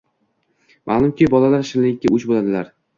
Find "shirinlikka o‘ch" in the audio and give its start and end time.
1.73-2.31